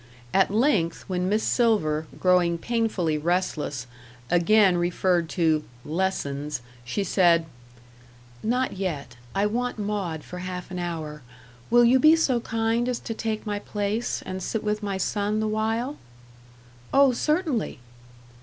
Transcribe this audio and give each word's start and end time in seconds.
At 0.33 0.49
length, 0.49 1.03
when 1.07 1.29
Miss 1.29 1.43
Silver, 1.43 2.07
growing 2.19 2.57
painfully 2.57 3.19
restless, 3.19 3.85
again 4.31 4.75
referred 4.77 5.29
to 5.29 5.63
"lessons," 5.85 6.63
she 6.83 7.03
said: 7.03 7.45
"Not 8.41 8.73
yet. 8.77 9.15
I 9.35 9.45
want 9.45 9.77
Maud 9.77 10.23
for 10.23 10.39
half 10.39 10.71
an 10.71 10.79
hour. 10.79 11.21
Will 11.69 11.85
you 11.85 11.99
be 11.99 12.15
so 12.15 12.39
kind 12.39 12.89
as 12.89 12.97
to 13.01 13.13
take 13.13 13.45
my 13.45 13.59
place, 13.59 14.23
and 14.25 14.41
sit 14.41 14.63
with 14.63 14.81
my 14.81 14.97
son 14.97 15.39
the 15.39 15.47
while?" 15.47 15.97
"Oh, 16.91 17.11
certainly!" 17.11 17.77